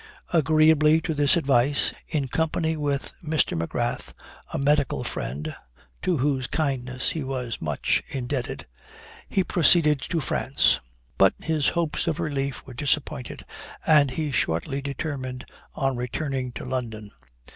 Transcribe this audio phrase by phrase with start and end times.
[0.33, 3.55] Agreeably to this advice, in company with Mr.
[3.55, 4.15] M'Grath,
[4.51, 5.55] a medical friend,
[6.01, 8.65] to whose kindness he was much indebted,
[9.29, 10.79] he proceeded to France;
[11.19, 13.45] but his hopes of relief were disappointed,
[13.85, 15.45] and he shortly determined
[15.75, 17.11] on returning to London.